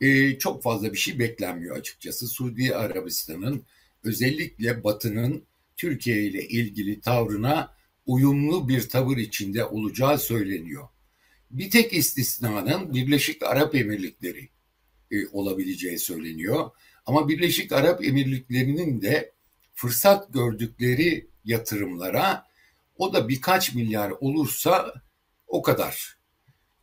e, 0.00 0.38
çok 0.38 0.62
fazla 0.62 0.92
bir 0.92 0.98
şey 0.98 1.18
beklenmiyor 1.18 1.76
açıkçası. 1.76 2.28
Suudi 2.28 2.76
Arabistan'ın 2.76 3.62
özellikle 4.04 4.84
Batı'nın 4.84 5.44
Türkiye 5.76 6.22
ile 6.22 6.48
ilgili 6.48 7.00
tavrına 7.00 7.74
uyumlu 8.06 8.68
bir 8.68 8.88
tavır 8.88 9.16
içinde 9.16 9.64
olacağı 9.64 10.18
söyleniyor. 10.18 10.88
Bir 11.50 11.70
tek 11.70 11.92
istisnanın 11.92 12.94
Birleşik 12.94 13.42
Arap 13.42 13.74
Emirlikleri 13.74 14.48
e, 15.10 15.26
olabileceği 15.26 15.98
söyleniyor. 15.98 16.70
Ama 17.06 17.28
Birleşik 17.28 17.72
Arap 17.72 18.04
Emirlikleri'nin 18.04 19.02
de 19.02 19.32
fırsat 19.74 20.32
gördükleri 20.32 21.28
yatırımlara 21.44 22.46
o 22.98 23.12
da 23.12 23.28
birkaç 23.28 23.74
milyar 23.74 24.10
olursa 24.10 24.94
o 25.46 25.62
kadar 25.62 26.18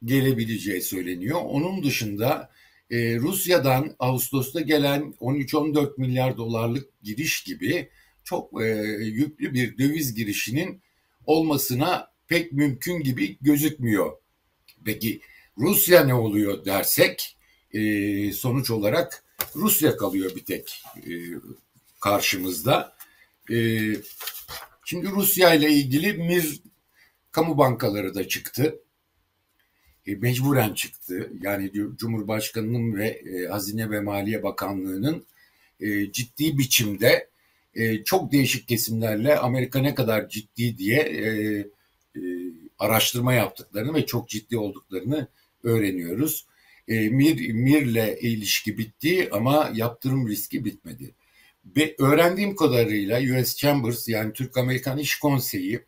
gelebileceği 0.03 0.81
söyleniyor. 0.81 1.39
Onun 1.43 1.83
dışında 1.83 2.51
e, 2.89 3.15
Rusya'dan 3.15 3.95
Ağustos'ta 3.99 4.61
gelen 4.61 5.13
13-14 5.21 5.93
milyar 5.97 6.37
dolarlık 6.37 7.03
giriş 7.03 7.43
gibi 7.43 7.89
çok 8.23 8.61
e, 8.61 8.65
yüklü 8.99 9.53
bir 9.53 9.77
döviz 9.77 10.15
girişinin 10.15 10.81
olmasına 11.25 12.11
pek 12.27 12.51
mümkün 12.51 12.99
gibi 12.99 13.37
gözükmüyor. 13.41 14.11
Peki 14.85 15.21
Rusya 15.57 16.03
ne 16.03 16.13
oluyor 16.13 16.65
dersek 16.65 17.37
e, 17.73 18.31
sonuç 18.31 18.71
olarak 18.71 19.23
Rusya 19.55 19.97
kalıyor 19.97 20.35
bir 20.35 20.45
tek 20.45 20.83
e, 20.97 21.11
karşımızda. 21.99 22.95
E, 23.51 23.55
şimdi 24.85 25.07
Rusya 25.07 25.53
ile 25.53 25.71
ilgili 25.71 26.13
Mir 26.13 26.61
kamu 27.31 27.57
bankaları 27.57 28.15
da 28.15 28.27
çıktı. 28.27 28.75
E, 30.07 30.15
mecburen 30.15 30.73
çıktı. 30.73 31.31
Yani 31.41 31.71
Cumhurbaşkanı'nın 31.95 32.95
ve 32.95 33.07
e, 33.07 33.47
Hazine 33.47 33.91
ve 33.91 34.01
Maliye 34.01 34.43
Bakanlığı'nın 34.43 35.25
e, 35.79 36.11
ciddi 36.11 36.57
biçimde 36.57 37.29
e, 37.73 38.03
çok 38.03 38.31
değişik 38.31 38.67
kesimlerle 38.67 39.37
Amerika 39.37 39.79
ne 39.79 39.95
kadar 39.95 40.29
ciddi 40.29 40.77
diye 40.77 40.99
e, 40.99 41.25
e, 42.15 42.21
araştırma 42.79 43.33
yaptıklarını 43.33 43.93
ve 43.93 44.05
çok 44.05 44.29
ciddi 44.29 44.57
olduklarını 44.57 45.27
öğreniyoruz. 45.63 46.45
E, 46.87 47.09
Mir 47.09 47.49
Mir'le 47.53 48.17
ilişki 48.21 48.77
bitti 48.77 49.29
ama 49.31 49.71
yaptırım 49.75 50.27
riski 50.27 50.65
bitmedi. 50.65 51.11
Ve 51.77 51.95
öğrendiğim 51.99 52.55
kadarıyla 52.55 53.41
US 53.41 53.55
Chambers 53.55 54.07
yani 54.07 54.33
Türk 54.33 54.57
Amerikan 54.57 54.97
İş 54.97 55.19
Konseyi 55.19 55.79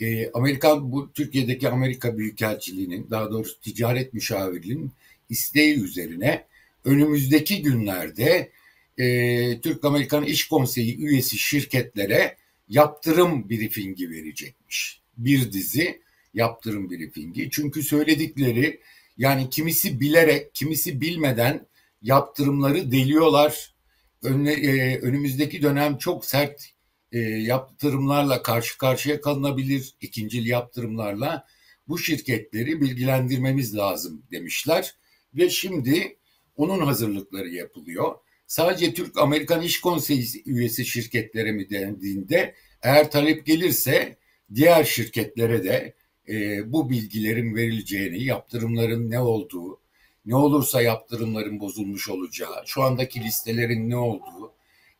e, 0.00 0.30
Amerika 0.30 0.92
bu 0.92 1.12
Türkiye'deki 1.12 1.68
Amerika 1.68 2.18
Büyükelçiliği'nin 2.18 3.10
daha 3.10 3.30
doğrusu 3.30 3.60
ticaret 3.60 4.14
müşavirliğinin 4.14 4.92
isteği 5.30 5.80
üzerine 5.80 6.44
önümüzdeki 6.84 7.62
günlerde 7.62 8.50
e, 8.98 9.60
Türk 9.60 9.84
Amerikan 9.84 10.24
İş 10.24 10.48
Konseyi 10.48 10.98
üyesi 10.98 11.38
şirketlere 11.38 12.36
yaptırım 12.68 13.50
briefingi 13.50 14.10
verecekmiş. 14.10 15.00
Bir 15.18 15.52
dizi 15.52 16.00
yaptırım 16.34 16.90
briefingi. 16.90 17.50
Çünkü 17.50 17.82
söyledikleri 17.82 18.80
yani 19.16 19.50
kimisi 19.50 20.00
bilerek, 20.00 20.54
kimisi 20.54 21.00
bilmeden 21.00 21.66
yaptırımları 22.02 22.92
deliyorlar. 22.92 23.74
Önle, 24.22 24.52
e, 24.52 25.00
önümüzdeki 25.00 25.62
dönem 25.62 25.98
çok 25.98 26.24
sert 26.24 26.74
e, 27.12 27.18
yaptırımlarla 27.18 28.42
karşı 28.42 28.78
karşıya 28.78 29.20
kalınabilir, 29.20 29.94
ikincil 30.00 30.46
yaptırımlarla. 30.46 31.46
Bu 31.88 31.98
şirketleri 31.98 32.80
bilgilendirmemiz 32.80 33.76
lazım 33.76 34.22
demişler 34.32 34.94
ve 35.34 35.50
şimdi 35.50 36.16
onun 36.56 36.80
hazırlıkları 36.80 37.48
yapılıyor. 37.48 38.14
Sadece 38.46 38.94
Türk 38.94 39.18
Amerikan 39.18 39.62
İş 39.62 39.80
Konseyi 39.80 40.26
üyesi 40.46 40.86
şirketlere 40.86 41.52
mi 41.52 41.70
dendiğinde 41.70 42.54
eğer 42.82 43.10
talep 43.10 43.46
gelirse 43.46 44.16
diğer 44.54 44.84
şirketlere 44.84 45.64
de 45.64 45.94
e, 46.28 46.72
bu 46.72 46.90
bilgilerin 46.90 47.54
verileceğini, 47.54 48.24
yaptırımların 48.24 49.10
ne 49.10 49.20
olduğu, 49.20 49.80
ne 50.26 50.36
olursa 50.36 50.82
yaptırımların 50.82 51.60
bozulmuş 51.60 52.08
olacağı, 52.08 52.62
şu 52.66 52.82
andaki 52.82 53.24
listelerin 53.24 53.90
ne 53.90 53.96
olduğu, 53.96 54.52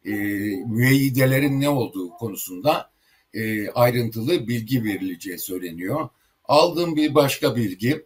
e, 0.05 0.13
müeyyidelerin 0.67 1.61
ne 1.61 1.69
olduğu 1.69 2.11
konusunda 2.11 2.91
e, 3.35 3.71
ayrıntılı 3.71 4.49
bilgi 4.49 4.85
verileceği 4.85 5.39
söyleniyor. 5.39 6.09
Aldığım 6.45 6.97
bir 6.97 7.15
başka 7.15 7.57
bilgi, 7.57 8.05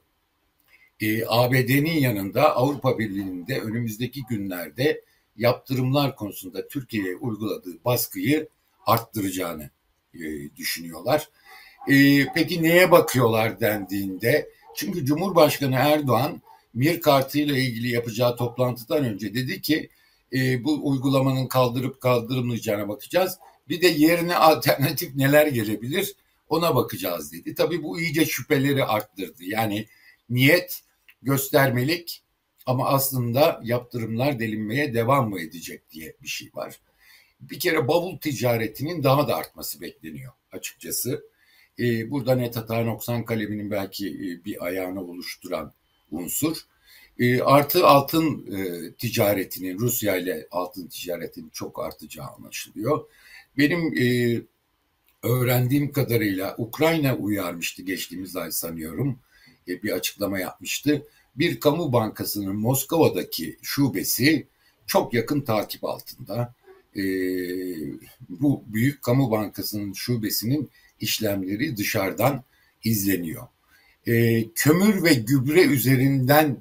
e, 1.00 1.26
ABD'nin 1.26 2.00
yanında 2.00 2.56
Avrupa 2.56 2.98
Birliği'nin 2.98 3.46
de 3.46 3.60
önümüzdeki 3.60 4.22
günlerde 4.28 5.04
yaptırımlar 5.36 6.16
konusunda 6.16 6.68
Türkiye'ye 6.68 7.16
uyguladığı 7.16 7.84
baskıyı 7.84 8.48
arttıracağını 8.86 9.70
e, 10.14 10.20
düşünüyorlar. 10.56 11.28
E, 11.88 12.26
peki 12.34 12.62
neye 12.62 12.90
bakıyorlar 12.90 13.60
dendiğinde, 13.60 14.48
çünkü 14.76 15.04
Cumhurbaşkanı 15.04 15.74
Erdoğan 15.74 16.42
Mir 16.74 17.00
kartı 17.00 17.38
ile 17.38 17.60
ilgili 17.60 17.88
yapacağı 17.88 18.36
toplantıdan 18.36 19.04
önce 19.04 19.34
dedi 19.34 19.60
ki 19.60 19.90
e, 20.32 20.64
bu 20.64 20.88
uygulamanın 20.88 21.46
kaldırıp 21.46 22.00
kaldırılmayacağına 22.00 22.88
bakacağız. 22.88 23.38
Bir 23.68 23.80
de 23.80 23.86
yerine 23.86 24.36
alternatif 24.36 25.14
neler 25.14 25.46
gelebilir 25.46 26.14
ona 26.48 26.74
bakacağız 26.74 27.32
dedi. 27.32 27.54
Tabii 27.54 27.82
bu 27.82 28.00
iyice 28.00 28.26
şüpheleri 28.26 28.84
arttırdı. 28.84 29.44
Yani 29.44 29.86
niyet 30.30 30.82
göstermelik 31.22 32.22
ama 32.66 32.88
aslında 32.88 33.60
yaptırımlar 33.64 34.38
delinmeye 34.38 34.94
devam 34.94 35.30
mı 35.30 35.40
edecek 35.40 35.90
diye 35.90 36.16
bir 36.22 36.28
şey 36.28 36.50
var. 36.54 36.80
Bir 37.40 37.60
kere 37.60 37.88
bavul 37.88 38.18
ticaretinin 38.18 39.02
daha 39.02 39.28
da 39.28 39.36
artması 39.36 39.80
bekleniyor 39.80 40.32
açıkçası. 40.52 41.24
Ee, 41.78 42.10
burada 42.10 42.34
net 42.34 42.56
hata 42.56 42.82
noksan 42.82 43.24
kaleminin 43.24 43.70
belki 43.70 44.08
e, 44.08 44.44
bir 44.44 44.64
ayağını 44.64 45.04
oluşturan 45.04 45.72
unsur. 46.10 46.56
E, 47.18 47.40
artı 47.40 47.86
altın 47.86 48.46
e, 48.56 48.92
ticaretinin, 48.92 49.78
Rusya 49.78 50.16
ile 50.16 50.46
altın 50.50 50.86
ticaretinin 50.86 51.48
çok 51.48 51.84
artacağı 51.84 52.26
anlaşılıyor. 52.26 53.04
Benim 53.58 53.98
e, 53.98 54.40
öğrendiğim 55.22 55.92
kadarıyla 55.92 56.54
Ukrayna 56.58 57.16
uyarmıştı 57.16 57.82
geçtiğimiz 57.82 58.36
ay 58.36 58.52
sanıyorum. 58.52 59.18
E, 59.68 59.82
bir 59.82 59.92
açıklama 59.92 60.38
yapmıştı. 60.38 61.02
Bir 61.36 61.60
kamu 61.60 61.92
bankasının 61.92 62.56
Moskova'daki 62.56 63.58
şubesi 63.62 64.46
çok 64.86 65.14
yakın 65.14 65.40
takip 65.40 65.84
altında. 65.84 66.54
E, 66.96 67.02
bu 68.28 68.64
büyük 68.66 69.02
kamu 69.02 69.30
bankasının 69.30 69.92
şubesinin 69.92 70.70
işlemleri 71.00 71.76
dışarıdan 71.76 72.44
izleniyor. 72.84 73.46
E, 74.06 74.44
kömür 74.54 75.04
ve 75.04 75.14
gübre 75.14 75.62
üzerinden 75.62 76.56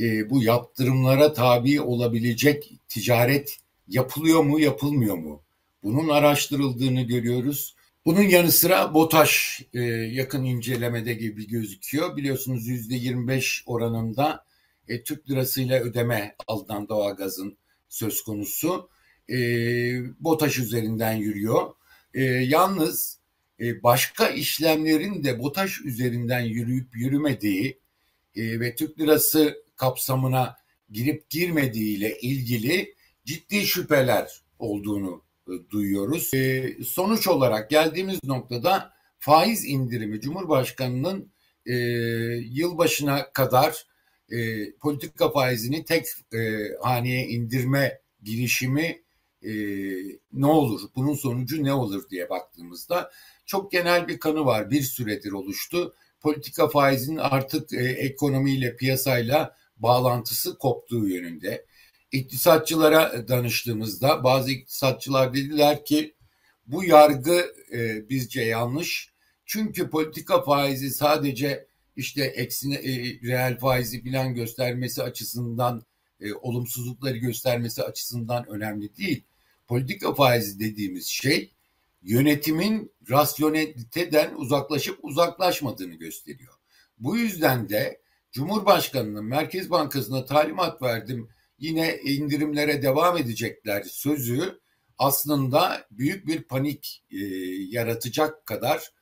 e, 0.00 0.30
bu 0.30 0.42
yaptırımlara 0.42 1.32
tabi 1.32 1.80
olabilecek 1.80 2.72
ticaret 2.88 3.58
yapılıyor 3.88 4.42
mu 4.42 4.60
yapılmıyor 4.60 5.18
mu? 5.18 5.42
Bunun 5.82 6.08
araştırıldığını 6.08 7.02
görüyoruz. 7.02 7.74
Bunun 8.06 8.22
yanı 8.22 8.52
sıra 8.52 8.94
BOTAŞ 8.94 9.62
e, 9.74 9.80
yakın 10.12 10.44
incelemede 10.44 11.14
gibi 11.14 11.48
gözüküyor. 11.48 12.16
Biliyorsunuz 12.16 12.66
yüzde 12.68 12.94
25 12.94 13.62
oranında 13.66 14.44
e, 14.88 15.02
Türk 15.02 15.30
lirasıyla 15.30 15.80
ödeme 15.80 16.34
alınan 16.48 16.88
doğalgazın 16.88 17.56
söz 17.88 18.22
konusu. 18.22 18.88
E, 19.28 19.36
BOTAŞ 20.20 20.58
üzerinden 20.58 21.12
yürüyor. 21.12 21.74
E, 22.14 22.22
yalnız 22.24 23.18
e, 23.60 23.82
başka 23.82 24.28
işlemlerin 24.28 25.24
de 25.24 25.38
BOTAŞ 25.38 25.80
üzerinden 25.80 26.40
yürüyüp 26.40 26.96
yürümediği 26.96 27.78
e, 28.36 28.60
ve 28.60 28.74
Türk 28.74 29.00
lirası 29.00 29.64
kapsamına 29.76 30.56
girip 30.90 31.30
girmediği 31.30 31.96
ile 31.96 32.20
ilgili 32.20 32.94
ciddi 33.24 33.66
şüpheler 33.66 34.42
olduğunu 34.58 35.22
e, 35.48 35.52
duyuyoruz. 35.70 36.30
Sonuç 36.88 37.28
olarak 37.28 37.70
geldiğimiz 37.70 38.24
noktada 38.24 38.92
faiz 39.18 39.64
indirimi 39.64 40.20
Cumhurbaşkanı'nın 40.20 41.32
e, 41.66 41.74
yılbaşına 42.52 43.32
kadar 43.32 43.86
e, 44.30 44.70
politika 44.72 45.30
faizini 45.30 45.84
tek 45.84 46.06
haneye 46.82 47.28
indirme 47.28 48.00
girişimi 48.22 49.02
e, 49.42 49.52
ne 50.32 50.46
olur, 50.46 50.80
bunun 50.96 51.14
sonucu 51.14 51.64
ne 51.64 51.72
olur 51.72 52.10
diye 52.10 52.30
baktığımızda 52.30 53.10
çok 53.50 53.72
genel 53.72 54.08
bir 54.08 54.18
kanı 54.18 54.44
var. 54.44 54.70
Bir 54.70 54.82
süredir 54.82 55.32
oluştu. 55.32 55.94
Politika 56.20 56.68
faizinin 56.68 57.16
artık 57.16 57.72
e, 57.72 57.88
ekonomiyle, 57.88 58.76
piyasayla 58.76 59.56
bağlantısı 59.76 60.58
koptuğu 60.58 61.08
yönünde. 61.08 61.66
İktisatçılara 62.12 63.28
danıştığımızda 63.28 64.24
bazı 64.24 64.50
iktisatçılar 64.50 65.34
dediler 65.34 65.84
ki 65.84 66.14
bu 66.66 66.84
yargı 66.84 67.54
e, 67.72 68.08
bizce 68.08 68.42
yanlış. 68.42 69.10
Çünkü 69.46 69.90
politika 69.90 70.42
faizi 70.42 70.90
sadece 70.90 71.66
işte 71.96 72.24
eksine 72.24 72.74
e, 72.74 73.20
reel 73.22 73.58
faizi 73.58 74.04
bilen 74.04 74.34
göstermesi 74.34 75.02
açısından 75.02 75.82
e, 76.20 76.32
olumsuzlukları 76.32 77.16
göstermesi 77.16 77.82
açısından 77.82 78.48
önemli 78.48 78.96
değil. 78.96 79.24
Politika 79.66 80.14
faizi 80.14 80.60
dediğimiz 80.60 81.06
şey 81.06 81.52
yönetimin 82.02 82.92
rasyoneliteden 83.10 84.34
uzaklaşıp 84.34 84.98
uzaklaşmadığını 85.02 85.94
gösteriyor. 85.94 86.54
Bu 86.98 87.16
yüzden 87.16 87.68
de 87.68 88.00
Cumhurbaşkanı'nın 88.32 89.24
Merkez 89.24 89.70
Bankası'na 89.70 90.24
talimat 90.24 90.82
verdim 90.82 91.28
yine 91.58 91.98
indirimlere 91.98 92.82
devam 92.82 93.16
edecekler 93.16 93.82
sözü 93.82 94.60
aslında 94.98 95.86
büyük 95.90 96.26
bir 96.26 96.42
panik 96.42 97.04
e, 97.10 97.18
yaratacak 97.70 98.46
kadar 98.46 98.92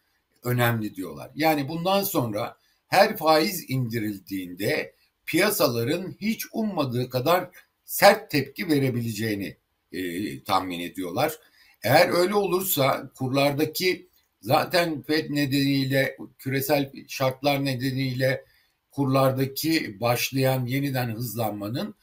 önemli 0.44 0.94
diyorlar. 0.94 1.30
Yani 1.34 1.68
bundan 1.68 2.02
sonra 2.02 2.56
her 2.86 3.16
faiz 3.16 3.70
indirildiğinde 3.70 4.94
piyasaların 5.26 6.16
hiç 6.20 6.46
ummadığı 6.52 7.10
kadar 7.10 7.50
sert 7.84 8.30
tepki 8.30 8.68
verebileceğini 8.68 9.56
e, 9.92 10.42
tahmin 10.42 10.80
ediyorlar. 10.80 11.38
Eğer 11.82 12.08
öyle 12.08 12.34
olursa 12.34 13.10
kurlardaki 13.14 14.08
zaten 14.40 15.02
FED 15.02 15.30
nedeniyle 15.30 16.16
küresel 16.38 16.92
şartlar 17.08 17.64
nedeniyle 17.64 18.44
kurlardaki 18.90 20.00
başlayan 20.00 20.66
yeniden 20.66 21.08
hızlanmanın 21.08 21.94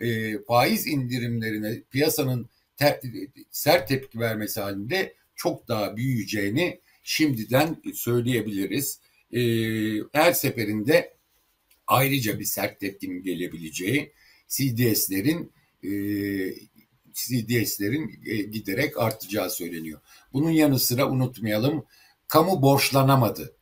e, 0.00 0.38
faiz 0.38 0.86
indirimlerine 0.86 1.82
piyasanın 1.90 2.48
te, 2.76 3.00
sert 3.50 3.88
tepki 3.88 4.20
vermesi 4.20 4.60
halinde 4.60 5.14
çok 5.34 5.68
daha 5.68 5.96
büyüyeceğini 5.96 6.80
şimdiden 7.02 7.82
söyleyebiliriz. 7.94 9.00
E, 9.32 9.40
her 10.12 10.32
seferinde 10.32 11.14
ayrıca 11.86 12.38
bir 12.38 12.44
sert 12.44 12.80
tepkinin 12.80 13.22
gelebileceği 13.22 14.12
CDS'lerin 14.48 15.52
e, 15.82 15.90
CDS'lerin 17.14 18.20
e, 18.26 18.36
giderek 18.36 18.98
artacağı 18.98 19.50
söyleniyor. 19.50 20.00
Bunun 20.32 20.50
yanı 20.50 20.78
sıra 20.78 21.10
unutmayalım 21.10 21.84
kamu 22.28 22.62
borçlanamadı. 22.62 23.56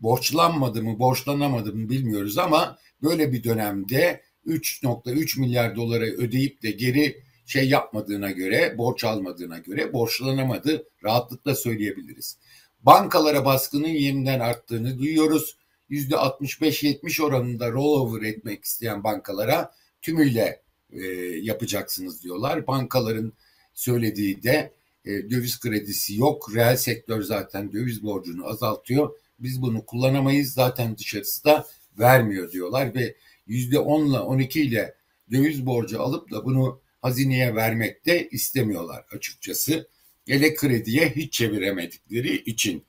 Borçlanmadı 0.00 0.82
mı, 0.82 0.98
borçlanamadı 0.98 1.74
mı 1.74 1.90
bilmiyoruz 1.90 2.38
ama 2.38 2.78
böyle 3.02 3.32
bir 3.32 3.44
dönemde 3.44 4.22
3.3 4.46 5.40
milyar 5.40 5.76
dolara 5.76 6.04
ödeyip 6.04 6.62
de 6.62 6.70
geri 6.70 7.22
şey 7.46 7.68
yapmadığına 7.68 8.30
göre, 8.30 8.78
borç 8.78 9.04
almadığına 9.04 9.58
göre 9.58 9.92
borçlanamadı 9.92 10.88
rahatlıkla 11.04 11.54
söyleyebiliriz. 11.54 12.38
Bankalara 12.80 13.44
baskının 13.44 13.88
yeniden 13.88 14.40
arttığını 14.40 14.98
duyuyoruz. 14.98 15.56
%65-70 15.90 17.22
oranında 17.22 17.70
rollover 17.70 18.22
etmek 18.22 18.64
isteyen 18.64 19.04
bankalara 19.04 19.74
tümüyle 20.02 20.63
e, 20.94 21.06
yapacaksınız 21.42 22.22
diyorlar. 22.22 22.66
Bankaların 22.66 23.32
söylediği 23.74 24.42
de 24.42 24.72
e, 25.04 25.10
döviz 25.10 25.60
kredisi 25.60 26.18
yok. 26.18 26.54
Reel 26.54 26.76
sektör 26.76 27.22
zaten 27.22 27.72
döviz 27.72 28.02
borcunu 28.02 28.46
azaltıyor. 28.46 29.10
Biz 29.38 29.62
bunu 29.62 29.86
kullanamayız. 29.86 30.52
Zaten 30.52 30.98
dışarısı 30.98 31.44
da 31.44 31.66
vermiyor 31.98 32.52
diyorlar 32.52 32.94
ve 32.94 33.16
yüzde 33.46 33.78
10 33.78 34.06
ile 34.06 34.18
12 34.18 34.62
ile 34.62 34.94
döviz 35.30 35.66
borcu 35.66 36.02
alıp 36.02 36.30
da 36.30 36.44
bunu 36.44 36.80
hazineye 37.02 37.54
vermek 37.54 38.06
de 38.06 38.28
istemiyorlar 38.28 39.04
açıkçası. 39.12 39.88
Ele 40.28 40.54
krediye 40.54 41.10
hiç 41.10 41.32
çeviremedikleri 41.32 42.36
için. 42.36 42.84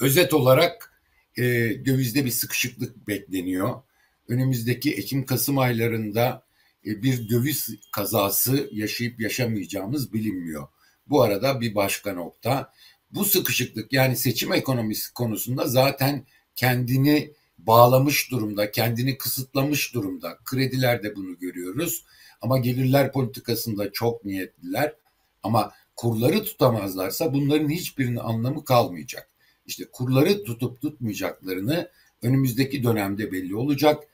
Özet 0.00 0.34
olarak 0.34 1.02
e, 1.36 1.42
dövizde 1.84 2.24
bir 2.24 2.30
sıkışıklık 2.30 3.08
bekleniyor. 3.08 3.82
Önümüzdeki 4.28 4.94
Ekim-Kasım 4.94 5.58
aylarında 5.58 6.44
bir 6.84 7.28
döviz 7.28 7.68
kazası 7.92 8.68
yaşayıp 8.72 9.20
yaşamayacağımız 9.20 10.12
bilinmiyor. 10.12 10.68
Bu 11.06 11.22
arada 11.22 11.60
bir 11.60 11.74
başka 11.74 12.12
nokta. 12.12 12.72
Bu 13.10 13.24
sıkışıklık 13.24 13.92
yani 13.92 14.16
seçim 14.16 14.52
ekonomisi 14.52 15.14
konusunda 15.14 15.66
zaten 15.66 16.26
kendini 16.56 17.32
bağlamış 17.58 18.30
durumda, 18.30 18.70
kendini 18.70 19.18
kısıtlamış 19.18 19.94
durumda. 19.94 20.38
Kredilerde 20.44 21.16
bunu 21.16 21.38
görüyoruz. 21.38 22.04
Ama 22.40 22.58
gelirler 22.58 23.12
politikasında 23.12 23.92
çok 23.92 24.24
niyetliler. 24.24 24.94
Ama 25.42 25.72
kurları 25.96 26.44
tutamazlarsa 26.44 27.34
bunların 27.34 27.68
hiçbirinin 27.68 28.16
anlamı 28.16 28.64
kalmayacak. 28.64 29.28
İşte 29.66 29.84
kurları 29.92 30.44
tutup 30.44 30.80
tutmayacaklarını 30.80 31.90
önümüzdeki 32.22 32.82
dönemde 32.82 33.32
belli 33.32 33.56
olacak. 33.56 34.04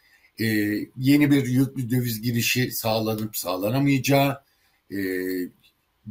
Ee, 0.40 0.44
yeni 0.96 1.30
bir 1.30 1.46
yüklü 1.46 1.90
döviz 1.90 2.22
girişi 2.22 2.70
sağlanıp 2.70 3.36
sağlanamayacağı, 3.36 4.40
e, 4.90 4.96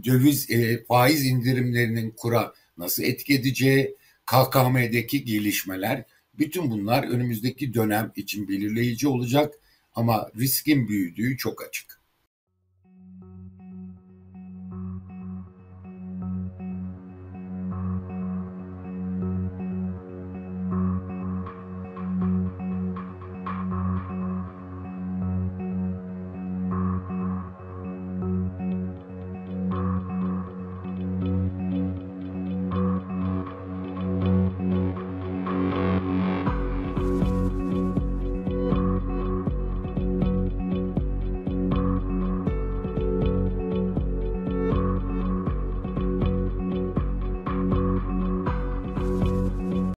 döviz 0.05 0.51
e, 0.51 0.83
faiz 0.83 1.25
indirimlerinin 1.25 2.11
kura 2.11 2.53
nasıl 2.77 3.03
etki 3.03 3.33
edeceği, 3.33 3.95
KKM'deki 4.25 5.25
gelişmeler, 5.25 6.05
bütün 6.39 6.71
bunlar 6.71 7.03
önümüzdeki 7.03 7.73
dönem 7.73 8.11
için 8.15 8.47
belirleyici 8.47 9.07
olacak 9.07 9.53
ama 9.95 10.31
riskin 10.35 10.87
büyüdüğü 10.87 11.37
çok 11.37 11.63
açık. 11.67 11.99